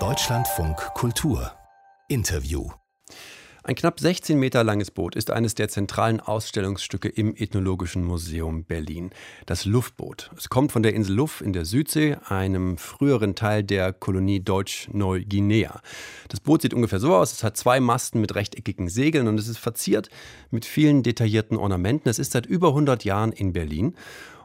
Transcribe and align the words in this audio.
Deutschlandfunk 0.00 0.76
Kultur 0.94 1.52
Interview 2.08 2.68
ein 3.66 3.76
knapp 3.76 3.98
16 3.98 4.38
Meter 4.38 4.62
langes 4.62 4.90
Boot 4.90 5.16
ist 5.16 5.30
eines 5.30 5.54
der 5.54 5.70
zentralen 5.70 6.20
Ausstellungsstücke 6.20 7.08
im 7.08 7.34
Ethnologischen 7.34 8.04
Museum 8.04 8.64
Berlin. 8.64 9.08
Das 9.46 9.64
Luftboot. 9.64 10.30
Es 10.36 10.50
kommt 10.50 10.70
von 10.70 10.82
der 10.82 10.92
Insel 10.92 11.16
Luff 11.16 11.40
in 11.40 11.54
der 11.54 11.64
Südsee, 11.64 12.18
einem 12.28 12.76
früheren 12.76 13.34
Teil 13.34 13.64
der 13.64 13.94
Kolonie 13.94 14.40
Deutsch-Neuguinea. 14.40 15.80
Das 16.28 16.40
Boot 16.40 16.60
sieht 16.60 16.74
ungefähr 16.74 17.00
so 17.00 17.14
aus. 17.14 17.32
Es 17.32 17.42
hat 17.42 17.56
zwei 17.56 17.80
Masten 17.80 18.20
mit 18.20 18.34
rechteckigen 18.34 18.90
Segeln 18.90 19.28
und 19.28 19.38
es 19.38 19.48
ist 19.48 19.56
verziert 19.56 20.10
mit 20.50 20.66
vielen 20.66 21.02
detaillierten 21.02 21.56
Ornamenten. 21.56 22.10
Es 22.10 22.18
ist 22.18 22.32
seit 22.32 22.44
über 22.44 22.68
100 22.68 23.04
Jahren 23.04 23.32
in 23.32 23.54
Berlin. 23.54 23.96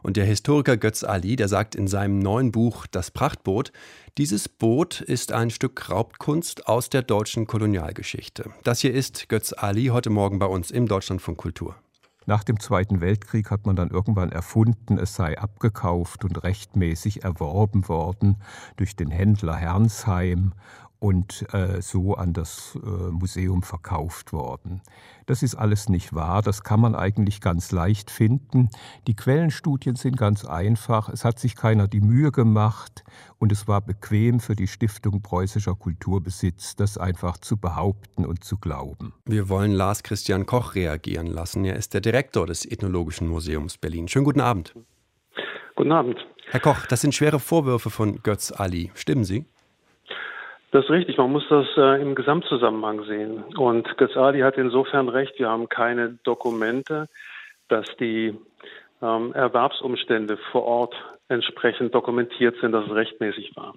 Und 0.02 0.16
der 0.16 0.24
Historiker 0.24 0.76
Götz 0.76 1.04
Ali, 1.04 1.36
der 1.36 1.48
sagt 1.48 1.74
in 1.74 1.86
seinem 1.86 2.18
neuen 2.18 2.52
Buch 2.52 2.86
Das 2.86 3.10
Prachtboot, 3.10 3.72
dieses 4.18 4.48
Boot 4.48 5.00
ist 5.00 5.32
ein 5.32 5.50
Stück 5.50 5.90
Raubkunst 5.90 6.66
aus 6.66 6.90
der 6.90 7.02
deutschen 7.02 7.46
Kolonialgeschichte. 7.46 8.50
Das 8.64 8.80
hier 8.80 8.94
ist 8.94 9.28
Götz 9.28 9.52
Ali 9.52 9.86
heute 9.86 10.10
Morgen 10.10 10.38
bei 10.38 10.46
uns 10.46 10.70
im 10.70 10.86
Deutschlandfunk 10.88 11.38
Kultur. 11.38 11.76
Nach 12.26 12.44
dem 12.44 12.60
Zweiten 12.60 13.00
Weltkrieg 13.00 13.50
hat 13.50 13.66
man 13.66 13.76
dann 13.76 13.90
irgendwann 13.90 14.30
erfunden, 14.30 14.98
es 14.98 15.14
sei 15.14 15.38
abgekauft 15.38 16.24
und 16.24 16.42
rechtmäßig 16.44 17.24
erworben 17.24 17.88
worden 17.88 18.36
durch 18.76 18.94
den 18.94 19.10
Händler 19.10 19.56
Hernsheim 19.56 20.52
und 21.00 21.46
äh, 21.52 21.80
so 21.80 22.14
an 22.14 22.34
das 22.34 22.78
äh, 22.82 22.88
Museum 23.10 23.62
verkauft 23.62 24.32
worden. 24.32 24.82
Das 25.26 25.42
ist 25.42 25.54
alles 25.54 25.88
nicht 25.88 26.14
wahr, 26.14 26.42
das 26.42 26.62
kann 26.62 26.78
man 26.78 26.94
eigentlich 26.94 27.40
ganz 27.40 27.72
leicht 27.72 28.10
finden. 28.10 28.68
Die 29.06 29.16
Quellenstudien 29.16 29.96
sind 29.96 30.16
ganz 30.16 30.44
einfach, 30.44 31.08
es 31.08 31.24
hat 31.24 31.38
sich 31.38 31.56
keiner 31.56 31.88
die 31.88 32.02
Mühe 32.02 32.30
gemacht 32.30 33.02
und 33.38 33.50
es 33.50 33.66
war 33.66 33.80
bequem 33.80 34.40
für 34.40 34.54
die 34.54 34.68
Stiftung 34.68 35.22
Preußischer 35.22 35.74
Kulturbesitz, 35.74 36.76
das 36.76 36.98
einfach 36.98 37.38
zu 37.38 37.56
behaupten 37.56 38.26
und 38.26 38.44
zu 38.44 38.58
glauben. 38.58 39.14
Wir 39.24 39.48
wollen 39.48 39.72
Lars 39.72 40.02
Christian 40.02 40.44
Koch 40.44 40.74
reagieren 40.74 41.26
lassen. 41.26 41.64
Er 41.64 41.76
ist 41.76 41.94
der 41.94 42.02
Direktor 42.02 42.46
des 42.46 42.66
Ethnologischen 42.66 43.26
Museums 43.26 43.78
Berlin. 43.78 44.06
Schönen 44.06 44.26
guten 44.26 44.40
Abend. 44.40 44.74
Guten 45.76 45.92
Abend. 45.92 46.18
Herr 46.50 46.60
Koch, 46.60 46.84
das 46.86 47.00
sind 47.00 47.14
schwere 47.14 47.38
Vorwürfe 47.40 47.88
von 47.88 48.22
Götz 48.22 48.52
Ali. 48.52 48.90
Stimmen 48.94 49.24
Sie? 49.24 49.46
Das 50.72 50.84
ist 50.84 50.90
richtig, 50.90 51.16
man 51.18 51.32
muss 51.32 51.44
das 51.48 51.66
äh, 51.76 52.00
im 52.00 52.14
Gesamtzusammenhang 52.14 53.04
sehen. 53.04 53.42
Und 53.56 53.96
Ghazali 53.98 54.40
hat 54.40 54.56
insofern 54.56 55.08
recht, 55.08 55.38
wir 55.38 55.48
haben 55.48 55.68
keine 55.68 56.18
Dokumente, 56.22 57.08
dass 57.68 57.86
die 57.98 58.38
ähm, 59.02 59.32
Erwerbsumstände 59.32 60.36
vor 60.52 60.64
Ort 60.64 60.94
entsprechend 61.28 61.94
dokumentiert 61.94 62.56
sind, 62.60 62.72
dass 62.72 62.86
es 62.86 62.94
rechtmäßig 62.94 63.56
war. 63.56 63.74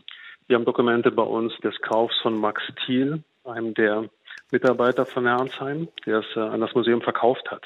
Wir 0.47 0.55
haben 0.55 0.65
Dokumente 0.65 1.09
bei 1.11 1.23
uns 1.23 1.55
des 1.63 1.79
Kaufs 1.81 2.15
von 2.21 2.37
Max 2.37 2.61
Thiel, 2.85 3.23
einem 3.43 3.73
der 3.73 4.09
Mitarbeiter 4.51 5.05
von 5.05 5.25
Herrnsheim, 5.25 5.87
der 6.05 6.19
es 6.19 6.25
äh, 6.35 6.41
an 6.41 6.61
das 6.61 6.75
Museum 6.75 7.01
verkauft 7.01 7.49
hat. 7.49 7.63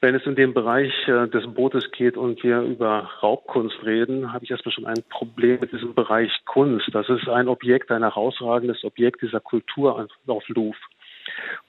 Wenn 0.00 0.14
es 0.14 0.24
in 0.26 0.36
dem 0.36 0.54
Bereich 0.54 0.92
äh, 1.08 1.26
des 1.26 1.52
Bootes 1.52 1.90
geht 1.90 2.16
und 2.16 2.42
wir 2.44 2.60
über 2.60 3.10
Raubkunst 3.20 3.82
reden, 3.84 4.32
habe 4.32 4.44
ich 4.44 4.50
erstmal 4.52 4.72
schon 4.72 4.86
ein 4.86 5.02
Problem 5.08 5.58
mit 5.60 5.72
diesem 5.72 5.92
Bereich 5.92 6.30
Kunst. 6.44 6.88
Das 6.92 7.08
ist 7.08 7.28
ein 7.28 7.48
Objekt, 7.48 7.90
ein 7.90 8.02
herausragendes 8.02 8.84
Objekt 8.84 9.22
dieser 9.22 9.40
Kultur 9.40 10.08
auf 10.28 10.48
Louvre. 10.48 10.78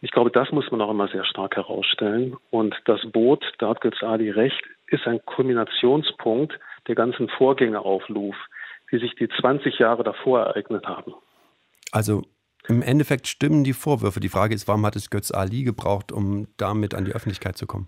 Ich 0.01 0.11
glaube, 0.11 0.29
das 0.29 0.51
muss 0.51 0.69
man 0.69 0.79
auch 0.81 0.91
immer 0.91 1.07
sehr 1.07 1.25
stark 1.25 1.55
herausstellen. 1.55 2.37
Und 2.51 2.75
das 2.85 3.01
Boot, 3.11 3.43
da 3.57 3.69
hat 3.69 3.81
Götz 3.81 4.03
Adi 4.03 4.29
recht, 4.29 4.61
ist 4.87 5.07
ein 5.07 5.19
Kulminationspunkt 5.25 6.53
der 6.87 6.95
ganzen 6.95 7.29
Vorgänge 7.29 7.79
auf 7.79 8.07
Louvre, 8.09 8.37
die 8.91 8.99
sich 8.99 9.15
die 9.15 9.27
20 9.27 9.79
Jahre 9.79 10.03
davor 10.03 10.41
ereignet 10.41 10.85
haben. 10.85 11.15
Also 11.91 12.21
im 12.67 12.83
Endeffekt 12.83 13.27
stimmen 13.27 13.63
die 13.63 13.73
Vorwürfe. 13.73 14.19
Die 14.19 14.29
Frage 14.29 14.53
ist, 14.53 14.67
warum 14.67 14.85
hat 14.85 14.95
es 14.95 15.09
Götz 15.09 15.31
Ali 15.31 15.63
gebraucht, 15.63 16.11
um 16.11 16.47
damit 16.57 16.93
an 16.93 17.05
die 17.05 17.11
Öffentlichkeit 17.11 17.57
zu 17.57 17.65
kommen? 17.65 17.87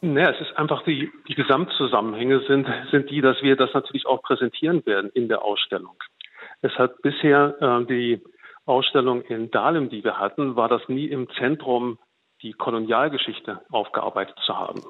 Naja, 0.00 0.30
es 0.30 0.40
ist 0.40 0.56
einfach 0.56 0.84
die, 0.84 1.10
die 1.26 1.34
Gesamtzusammenhänge 1.34 2.40
sind, 2.46 2.68
sind 2.90 3.10
die, 3.10 3.20
dass 3.20 3.42
wir 3.42 3.56
das 3.56 3.74
natürlich 3.74 4.06
auch 4.06 4.22
präsentieren 4.22 4.86
werden 4.86 5.10
in 5.12 5.28
der 5.28 5.42
Ausstellung. 5.42 5.96
Es 6.62 6.72
hat 6.78 7.02
bisher 7.02 7.56
äh, 7.60 7.84
die 7.86 8.22
Ausstellung 8.64 9.22
in 9.22 9.50
Dahlem, 9.50 9.88
die 9.88 10.04
wir 10.04 10.18
hatten, 10.18 10.54
war 10.54 10.68
das 10.68 10.88
nie 10.88 11.06
im 11.06 11.28
Zentrum, 11.30 11.98
die 12.42 12.52
Kolonialgeschichte 12.52 13.62
aufgearbeitet 13.70 14.36
zu 14.44 14.56
haben. 14.56 14.82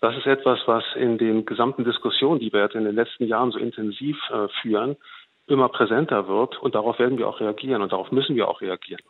Das 0.00 0.16
ist 0.16 0.26
etwas, 0.26 0.60
was 0.66 0.84
in 0.94 1.18
den 1.18 1.44
gesamten 1.44 1.84
Diskussionen, 1.84 2.38
die 2.38 2.52
wir 2.52 2.60
jetzt 2.60 2.74
in 2.74 2.84
den 2.84 2.94
letzten 2.94 3.24
Jahren 3.24 3.50
so 3.50 3.58
intensiv 3.58 4.16
äh, 4.30 4.48
führen, 4.60 4.96
immer 5.46 5.68
präsenter 5.68 6.28
wird. 6.28 6.60
Und 6.62 6.74
darauf 6.74 6.98
werden 6.98 7.18
wir 7.18 7.28
auch 7.28 7.40
reagieren 7.40 7.82
und 7.82 7.92
darauf 7.92 8.12
müssen 8.12 8.36
wir 8.36 8.48
auch 8.48 8.60
reagieren. 8.60 9.02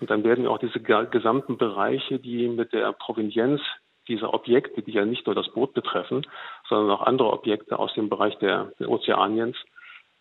Und 0.00 0.10
dann 0.10 0.24
werden 0.24 0.44
wir 0.44 0.50
auch 0.50 0.58
diese 0.58 0.80
gesamten 0.80 1.58
Bereiche, 1.58 2.18
die 2.18 2.48
mit 2.48 2.72
der 2.72 2.92
Provenienz 2.92 3.60
diese 4.08 4.32
Objekte, 4.32 4.82
die 4.82 4.92
ja 4.92 5.04
nicht 5.04 5.26
nur 5.26 5.34
das 5.34 5.48
Boot 5.52 5.74
betreffen, 5.74 6.26
sondern 6.68 6.96
auch 6.96 7.02
andere 7.02 7.32
Objekte 7.32 7.78
aus 7.78 7.92
dem 7.94 8.08
Bereich 8.08 8.36
der, 8.38 8.72
Ozeaniens, 8.86 9.56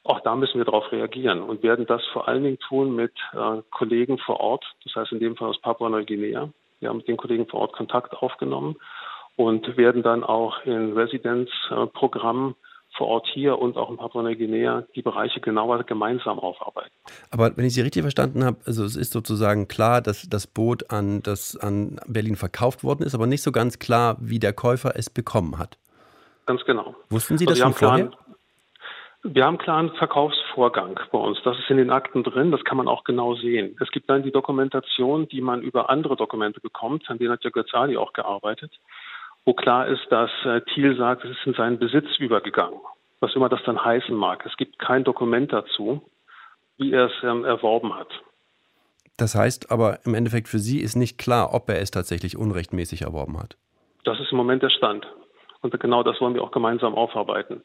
auch 0.03 0.19
da 0.21 0.35
müssen 0.35 0.59
wir 0.59 0.65
darauf 0.65 0.91
reagieren 0.91 1.41
und 1.41 1.63
werden 1.63 1.87
das 1.87 2.05
vor 2.13 2.27
allen 2.27 2.43
Dingen 2.43 2.59
tun 2.59 2.95
mit 2.95 3.13
äh, 3.33 3.61
Kollegen 3.71 4.19
vor 4.19 4.39
Ort, 4.39 4.63
das 4.83 4.95
heißt 4.95 5.11
in 5.11 5.19
dem 5.19 5.35
Fall 5.35 5.49
aus 5.49 5.61
Papua-Neuguinea. 5.61 6.49
Wir 6.79 6.89
haben 6.89 6.97
mit 6.97 7.07
den 7.07 7.17
Kollegen 7.17 7.47
vor 7.47 7.61
Ort 7.61 7.73
Kontakt 7.73 8.13
aufgenommen 8.13 8.75
und 9.35 9.77
werden 9.77 10.03
dann 10.03 10.23
auch 10.23 10.63
in 10.63 10.93
Residenzprogrammen 10.93 12.55
vor 12.97 13.07
Ort 13.07 13.27
hier 13.33 13.59
und 13.59 13.77
auch 13.77 13.89
in 13.89 13.97
Papua-Neuguinea 13.97 14.83
die 14.95 15.01
Bereiche 15.01 15.39
genauer 15.39 15.83
gemeinsam 15.83 16.39
aufarbeiten. 16.39 16.91
Aber 17.31 17.55
wenn 17.55 17.65
ich 17.65 17.73
Sie 17.73 17.81
richtig 17.81 18.01
verstanden 18.01 18.43
habe, 18.43 18.57
also 18.65 18.83
es 18.83 18.95
ist 18.95 19.11
sozusagen 19.11 19.67
klar, 19.67 20.01
dass 20.01 20.27
das 20.29 20.47
Boot 20.47 20.91
an, 20.91 21.21
das 21.21 21.57
an 21.57 21.99
Berlin 22.07 22.35
verkauft 22.35 22.83
worden 22.83 23.03
ist, 23.03 23.13
aber 23.13 23.27
nicht 23.27 23.43
so 23.43 23.51
ganz 23.51 23.79
klar, 23.79 24.17
wie 24.19 24.39
der 24.39 24.53
Käufer 24.53 24.93
es 24.95 25.09
bekommen 25.09 25.57
hat. 25.57 25.77
Ganz 26.45 26.63
genau. 26.65 26.95
Wussten 27.09 27.37
Sie 27.37 27.47
also 27.47 27.63
das 27.63 27.63
schon 27.63 27.73
vorher? 27.73 28.11
Wir 29.23 29.43
haben 29.43 29.55
einen 29.55 29.63
klaren 29.63 29.89
Verkaufsvorgang 29.95 30.99
bei 31.11 31.17
uns. 31.17 31.39
Das 31.43 31.57
ist 31.57 31.67
in 31.71 31.77
den 31.77 31.89
Akten 31.89 32.23
drin, 32.23 32.51
das 32.51 32.63
kann 32.63 32.77
man 32.77 32.87
auch 32.87 33.03
genau 33.03 33.33
sehen. 33.33 33.75
Es 33.81 33.89
gibt 33.89 34.07
dann 34.07 34.21
die 34.21 34.31
Dokumentation, 34.31 35.27
die 35.27 35.41
man 35.41 35.63
über 35.63 35.89
andere 35.89 36.15
Dokumente 36.15 36.59
bekommt, 36.59 37.09
an 37.09 37.17
denen 37.17 37.31
hat 37.31 37.43
ja 37.43 37.49
Götzali 37.49 37.97
auch 37.97 38.13
gearbeitet 38.13 38.71
wo 39.45 39.53
klar 39.53 39.87
ist, 39.87 40.05
dass 40.09 40.31
äh, 40.43 40.61
Thiel 40.73 40.97
sagt, 40.97 41.23
es 41.23 41.31
ist 41.31 41.45
in 41.45 41.53
seinen 41.53 41.77
Besitz 41.77 42.07
übergegangen, 42.17 42.79
was 43.19 43.35
immer 43.35 43.47
das 43.47 43.61
dann 43.65 43.83
heißen 43.83 44.15
mag. 44.15 44.43
Es 44.45 44.57
gibt 44.57 44.79
kein 44.79 45.03
Dokument 45.03 45.53
dazu, 45.53 46.01
wie 46.77 46.91
er 46.91 47.05
es 47.05 47.13
ähm, 47.23 47.45
erworben 47.45 47.95
hat. 47.95 48.09
Das 49.17 49.35
heißt 49.35 49.71
aber 49.71 49.99
im 50.03 50.13
Endeffekt 50.13 50.49
für 50.49 50.59
Sie 50.59 50.79
ist 50.79 50.95
nicht 50.95 51.17
klar, 51.17 51.53
ob 51.53 51.69
er 51.69 51.79
es 51.79 51.91
tatsächlich 51.91 52.35
unrechtmäßig 52.35 53.03
erworben 53.03 53.39
hat. 53.39 53.55
Das 54.03 54.19
ist 54.19 54.31
im 54.31 54.37
Moment 54.37 54.61
der 54.61 54.69
Stand. 54.71 55.05
Und 55.61 55.79
genau 55.79 56.03
das 56.03 56.19
wollen 56.19 56.33
wir 56.33 56.43
auch 56.43 56.51
gemeinsam 56.51 56.95
aufarbeiten. 56.95 57.63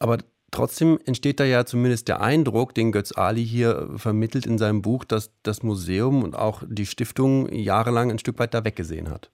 Aber 0.00 0.18
trotzdem 0.50 0.98
entsteht 1.06 1.38
da 1.38 1.44
ja 1.44 1.64
zumindest 1.64 2.08
der 2.08 2.20
Eindruck, 2.20 2.74
den 2.74 2.92
Götz 2.92 3.16
Ali 3.16 3.44
hier 3.44 3.88
vermittelt 3.96 4.46
in 4.46 4.58
seinem 4.58 4.82
Buch, 4.82 5.04
dass 5.04 5.32
das 5.42 5.62
Museum 5.62 6.24
und 6.24 6.34
auch 6.34 6.62
die 6.66 6.86
Stiftung 6.86 7.48
jahrelang 7.52 8.10
ein 8.10 8.18
Stück 8.18 8.38
weit 8.38 8.52
da 8.52 8.64
weggesehen 8.64 9.10
hat 9.10 9.30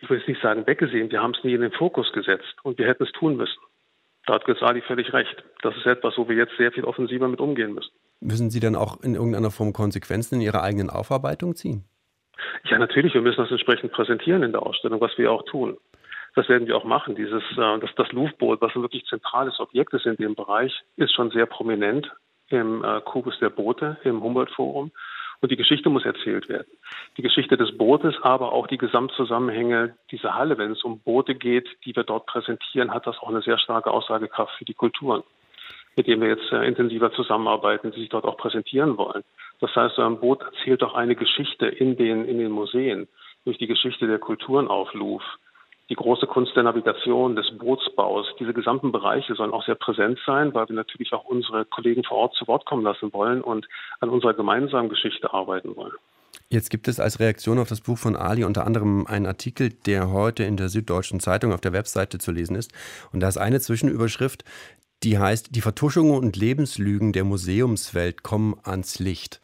ich 0.00 0.08
will 0.08 0.18
jetzt 0.18 0.28
nicht 0.28 0.42
sagen 0.42 0.66
weggesehen, 0.66 1.10
wir 1.10 1.22
haben 1.22 1.34
es 1.36 1.44
nie 1.44 1.54
in 1.54 1.60
den 1.60 1.72
Fokus 1.72 2.10
gesetzt 2.12 2.56
und 2.62 2.78
wir 2.78 2.86
hätten 2.86 3.04
es 3.04 3.12
tun 3.12 3.36
müssen. 3.36 3.60
Da 4.26 4.34
hat 4.34 4.44
Ghazali 4.44 4.80
völlig 4.82 5.12
recht. 5.12 5.42
Das 5.62 5.76
ist 5.76 5.86
etwas, 5.86 6.16
wo 6.16 6.28
wir 6.28 6.36
jetzt 6.36 6.56
sehr 6.56 6.72
viel 6.72 6.84
offensiver 6.84 7.28
mit 7.28 7.40
umgehen 7.40 7.74
müssen. 7.74 7.90
Müssen 8.20 8.50
Sie 8.50 8.60
dann 8.60 8.76
auch 8.76 9.00
in 9.02 9.14
irgendeiner 9.14 9.50
Form 9.50 9.72
Konsequenzen 9.72 10.36
in 10.36 10.40
Ihrer 10.42 10.62
eigenen 10.62 10.90
Aufarbeitung 10.90 11.54
ziehen? 11.54 11.84
Ja, 12.64 12.78
natürlich. 12.78 13.14
Wir 13.14 13.22
müssen 13.22 13.40
das 13.40 13.50
entsprechend 13.50 13.92
präsentieren 13.92 14.42
in 14.42 14.52
der 14.52 14.62
Ausstellung, 14.62 15.00
was 15.00 15.16
wir 15.16 15.32
auch 15.32 15.44
tun. 15.44 15.76
Das 16.34 16.48
werden 16.48 16.68
wir 16.68 16.76
auch 16.76 16.84
machen. 16.84 17.14
Dieses, 17.16 17.42
äh, 17.56 17.78
das, 17.80 17.90
das 17.96 18.12
Louvre-Boot, 18.12 18.60
was 18.60 18.74
ein 18.74 18.82
wirklich 18.82 19.04
zentrales 19.06 19.58
Objekt 19.58 19.92
ist 19.94 20.06
in 20.06 20.16
dem 20.16 20.34
Bereich, 20.34 20.72
ist 20.96 21.14
schon 21.14 21.30
sehr 21.30 21.46
prominent 21.46 22.10
im 22.48 22.84
äh, 22.84 23.00
Kubus 23.00 23.38
der 23.40 23.50
Boote, 23.50 23.96
im 24.04 24.22
Humboldt-Forum. 24.22 24.92
Und 25.40 25.50
die 25.50 25.56
Geschichte 25.56 25.88
muss 25.88 26.04
erzählt 26.04 26.48
werden. 26.48 26.66
Die 27.16 27.22
Geschichte 27.22 27.56
des 27.56 27.76
Bootes, 27.76 28.14
aber 28.22 28.52
auch 28.52 28.66
die 28.66 28.76
Gesamtzusammenhänge 28.76 29.96
dieser 30.10 30.34
Halle. 30.34 30.58
Wenn 30.58 30.72
es 30.72 30.84
um 30.84 31.00
Boote 31.00 31.34
geht, 31.34 31.66
die 31.84 31.96
wir 31.96 32.04
dort 32.04 32.26
präsentieren, 32.26 32.92
hat 32.92 33.06
das 33.06 33.18
auch 33.18 33.30
eine 33.30 33.40
sehr 33.40 33.58
starke 33.58 33.90
Aussagekraft 33.90 34.52
für 34.58 34.66
die 34.66 34.74
Kulturen, 34.74 35.22
mit 35.96 36.06
denen 36.06 36.20
wir 36.20 36.28
jetzt 36.28 36.52
äh, 36.52 36.66
intensiver 36.66 37.10
zusammenarbeiten, 37.12 37.90
die 37.92 38.00
sich 38.00 38.10
dort 38.10 38.26
auch 38.26 38.36
präsentieren 38.36 38.98
wollen. 38.98 39.24
Das 39.60 39.74
heißt, 39.74 39.96
so 39.96 40.02
ein 40.02 40.20
Boot 40.20 40.42
erzählt 40.42 40.82
auch 40.82 40.94
eine 40.94 41.16
Geschichte 41.16 41.66
in 41.66 41.96
den, 41.96 42.26
in 42.26 42.38
den 42.38 42.50
Museen, 42.50 43.08
durch 43.44 43.56
die 43.56 43.66
Geschichte 43.66 44.06
der 44.06 44.18
Kulturen 44.18 44.68
auf 44.68 44.92
Louvre 44.92 45.24
die 45.90 45.96
große 45.96 46.26
Kunst 46.26 46.54
der 46.54 46.62
Navigation, 46.62 47.36
des 47.36 47.50
Bootsbaus, 47.58 48.26
diese 48.38 48.54
gesamten 48.54 48.92
Bereiche 48.92 49.34
sollen 49.34 49.52
auch 49.52 49.64
sehr 49.64 49.74
präsent 49.74 50.18
sein, 50.24 50.54
weil 50.54 50.68
wir 50.68 50.76
natürlich 50.76 51.12
auch 51.12 51.24
unsere 51.24 51.64
Kollegen 51.64 52.04
vor 52.04 52.16
Ort 52.18 52.34
zu 52.36 52.46
Wort 52.46 52.64
kommen 52.64 52.84
lassen 52.84 53.12
wollen 53.12 53.42
und 53.42 53.68
an 53.98 54.08
unserer 54.08 54.34
gemeinsamen 54.34 54.88
Geschichte 54.88 55.32
arbeiten 55.34 55.74
wollen. 55.76 55.92
Jetzt 56.48 56.70
gibt 56.70 56.88
es 56.88 56.98
als 56.98 57.20
Reaktion 57.20 57.58
auf 57.58 57.68
das 57.68 57.80
Buch 57.80 57.98
von 57.98 58.16
Ali 58.16 58.44
unter 58.44 58.66
anderem 58.66 59.06
einen 59.06 59.26
Artikel, 59.26 59.70
der 59.70 60.10
heute 60.10 60.44
in 60.44 60.56
der 60.56 60.68
Süddeutschen 60.68 61.20
Zeitung 61.20 61.52
auf 61.52 61.60
der 61.60 61.72
Webseite 61.72 62.18
zu 62.18 62.32
lesen 62.32 62.56
ist. 62.56 62.72
Und 63.12 63.20
da 63.20 63.28
ist 63.28 63.38
eine 63.38 63.60
Zwischenüberschrift, 63.60 64.44
Die 65.02 65.18
heißt, 65.18 65.56
die 65.56 65.62
Vertuschungen 65.62 66.14
und 66.14 66.36
Lebenslügen 66.36 67.14
der 67.14 67.24
Museumswelt 67.24 68.22
kommen 68.22 68.54
ans 68.64 68.98
Licht. 68.98 69.40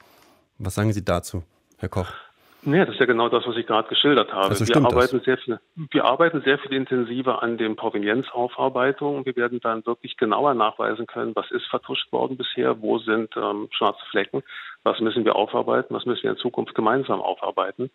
Was 0.58 0.74
sagen 0.74 0.92
Sie 0.92 1.02
dazu, 1.02 1.44
Herr 1.78 1.88
Koch? 1.88 2.25
Nee, 2.66 2.84
das 2.84 2.94
ist 2.94 2.98
ja 3.00 3.06
genau 3.06 3.28
das, 3.28 3.46
was 3.46 3.56
ich 3.56 3.64
gerade 3.64 3.88
geschildert 3.88 4.32
habe. 4.32 4.48
Also 4.48 4.66
wir, 4.66 4.76
arbeiten 4.84 5.18
das? 5.18 5.24
sehr 5.24 5.38
viel, 5.38 5.60
wir 5.92 6.04
arbeiten 6.04 6.42
sehr 6.42 6.58
viel 6.58 6.72
intensiver 6.72 7.40
an 7.40 7.58
den 7.58 7.76
Provenienzaufarbeitung. 7.76 9.24
Wir 9.24 9.36
werden 9.36 9.60
dann 9.60 9.86
wirklich 9.86 10.16
genauer 10.16 10.54
nachweisen 10.54 11.06
können, 11.06 11.36
was 11.36 11.48
ist 11.52 11.64
vertuscht 11.66 12.10
worden 12.10 12.36
bisher, 12.36 12.82
wo 12.82 12.98
sind 12.98 13.36
ähm, 13.36 13.68
schwarze 13.70 14.04
Flecken, 14.10 14.42
was 14.82 14.98
müssen 14.98 15.24
wir 15.24 15.36
aufarbeiten, 15.36 15.94
was 15.94 16.06
müssen 16.06 16.24
wir 16.24 16.32
in 16.32 16.38
Zukunft 16.38 16.74
gemeinsam 16.74 17.20
aufarbeiten. 17.20 17.88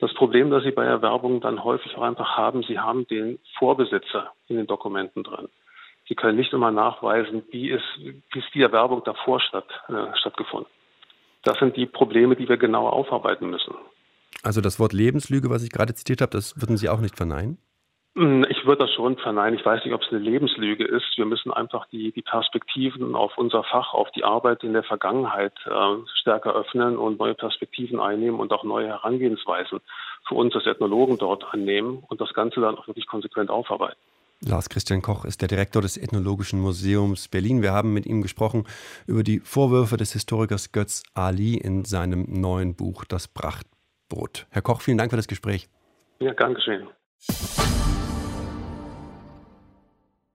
Das 0.00 0.12
Problem, 0.14 0.50
das 0.50 0.64
Sie 0.64 0.72
bei 0.72 0.84
Erwerbungen 0.84 1.40
dann 1.40 1.62
häufig 1.62 1.96
auch 1.96 2.02
einfach 2.02 2.36
haben, 2.36 2.64
Sie 2.64 2.80
haben 2.80 3.06
den 3.06 3.38
Vorbesitzer 3.56 4.32
in 4.48 4.56
den 4.56 4.66
Dokumenten 4.66 5.22
drin. 5.22 5.48
Sie 6.08 6.16
können 6.16 6.38
nicht 6.38 6.52
immer 6.52 6.72
nachweisen, 6.72 7.44
wie 7.52 7.70
ist, 7.70 7.86
wie 8.00 8.38
ist 8.38 8.52
die 8.52 8.62
Erwerbung 8.62 9.04
davor 9.04 9.38
statt, 9.38 9.68
äh, 9.88 10.16
stattgefunden. 10.16 10.70
Das 11.44 11.56
sind 11.60 11.76
die 11.76 11.86
Probleme, 11.86 12.34
die 12.34 12.48
wir 12.48 12.56
genauer 12.56 12.94
aufarbeiten 12.94 13.48
müssen. 13.48 13.76
Also 14.42 14.60
das 14.60 14.78
Wort 14.78 14.92
Lebenslüge, 14.92 15.50
was 15.50 15.62
ich 15.62 15.70
gerade 15.70 15.94
zitiert 15.94 16.20
habe, 16.20 16.30
das 16.30 16.60
würden 16.60 16.76
Sie 16.76 16.88
auch 16.88 17.00
nicht 17.00 17.16
verneinen? 17.16 17.58
Hm, 18.18 18.44
ich 18.48 18.66
würde 18.66 18.84
das 18.84 18.94
schon 18.94 19.16
verneinen. 19.16 19.58
Ich 19.58 19.64
weiß 19.64 19.84
nicht, 19.84 19.94
ob 19.94 20.02
es 20.02 20.08
eine 20.10 20.18
Lebenslüge 20.18 20.84
ist. 20.84 21.16
Wir 21.16 21.24
müssen 21.24 21.52
einfach 21.52 21.86
die, 21.92 22.10
die 22.10 22.22
Perspektiven 22.22 23.14
auf 23.14 23.38
unser 23.38 23.62
Fach, 23.62 23.94
auf 23.94 24.10
die 24.10 24.24
Arbeit 24.24 24.64
in 24.64 24.72
der 24.72 24.82
Vergangenheit 24.82 25.52
äh, 25.66 25.96
stärker 26.20 26.52
öffnen 26.52 26.96
und 26.96 27.20
neue 27.20 27.34
Perspektiven 27.34 28.00
einnehmen 28.00 28.40
und 28.40 28.52
auch 28.52 28.64
neue 28.64 28.88
Herangehensweisen 28.88 29.80
für 30.26 30.34
uns 30.34 30.54
als 30.56 30.66
Ethnologen 30.66 31.18
dort 31.18 31.44
annehmen 31.52 32.02
und 32.08 32.20
das 32.20 32.34
Ganze 32.34 32.60
dann 32.60 32.76
auch 32.76 32.88
wirklich 32.88 33.06
konsequent 33.06 33.50
aufarbeiten. 33.50 34.00
Lars 34.40 34.68
Christian 34.68 35.02
Koch 35.02 35.24
ist 35.24 35.40
der 35.40 35.48
Direktor 35.48 35.82
des 35.82 35.96
Ethnologischen 35.96 36.60
Museums 36.60 37.28
Berlin. 37.28 37.62
Wir 37.62 37.72
haben 37.72 37.92
mit 37.92 38.06
ihm 38.06 38.22
gesprochen 38.22 38.66
über 39.06 39.22
die 39.22 39.40
Vorwürfe 39.40 39.96
des 39.96 40.12
Historikers 40.12 40.72
Götz 40.72 41.02
Ali 41.14 41.56
in 41.56 41.84
seinem 41.84 42.24
neuen 42.28 42.74
Buch 42.74 43.04
Das 43.04 43.28
Brot. 44.08 44.46
Herr 44.50 44.62
Koch, 44.62 44.80
vielen 44.80 44.98
Dank 44.98 45.10
für 45.10 45.16
das 45.16 45.28
Gespräch. 45.28 45.68
Ja, 46.20 46.32
Dankeschön. 46.34 46.88